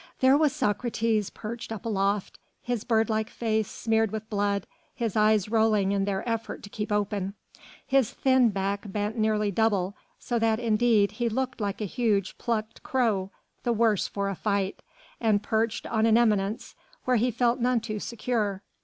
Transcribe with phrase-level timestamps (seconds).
[0.19, 5.47] There was Socrates perched up aloft, his bird like face smeared with blood, his eyes
[5.47, 7.35] rolling in their effort to keep open,
[7.85, 12.81] his thin back bent nearly double so that indeed he looked like a huge plucked
[12.81, 13.29] crow
[13.61, 14.81] the worse for a fight,
[15.19, 16.73] and perched on an eminence
[17.05, 18.63] where he felt none too secure.